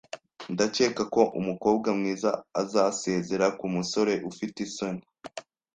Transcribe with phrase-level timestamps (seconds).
[0.53, 2.29] Ndakeka ko umukobwa mwiza
[2.61, 5.03] azasezera kumusore ufite isoni